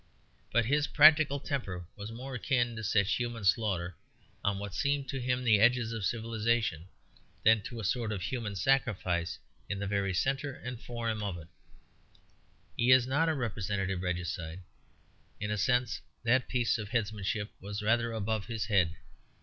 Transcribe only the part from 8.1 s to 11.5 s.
of human sacrifice in the very centre and forum of it;